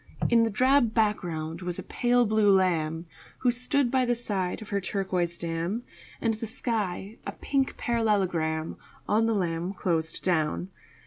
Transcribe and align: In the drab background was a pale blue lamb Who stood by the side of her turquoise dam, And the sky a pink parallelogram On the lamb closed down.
In 0.29 0.41
the 0.41 0.49
drab 0.49 0.95
background 0.95 1.61
was 1.61 1.77
a 1.77 1.83
pale 1.83 2.25
blue 2.25 2.51
lamb 2.51 3.05
Who 3.41 3.51
stood 3.51 3.91
by 3.91 4.03
the 4.03 4.15
side 4.15 4.59
of 4.59 4.69
her 4.69 4.81
turquoise 4.81 5.37
dam, 5.37 5.83
And 6.19 6.33
the 6.33 6.47
sky 6.47 7.19
a 7.27 7.33
pink 7.33 7.77
parallelogram 7.77 8.77
On 9.07 9.27
the 9.27 9.35
lamb 9.35 9.73
closed 9.73 10.23
down. 10.23 10.71